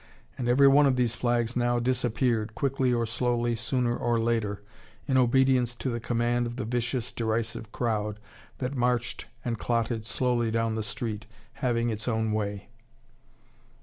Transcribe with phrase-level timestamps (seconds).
[0.35, 4.63] And every one of these flags now disappeared, quickly or slowly, sooner or later,
[5.07, 8.19] in obedience to the command of the vicious, derisive crowd,
[8.57, 12.69] that marched and clotted slowly down the street, having its own way.